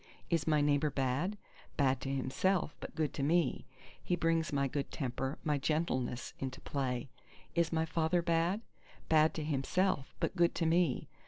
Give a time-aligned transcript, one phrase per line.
[0.31, 1.37] Is my neighbour bad?
[1.77, 3.67] Bad to himself, but good to me:
[4.03, 7.11] he brings my good temper, my gentleness into play.
[7.53, 8.61] Is my father bad?
[9.09, 11.07] Bad to himself, but good to me.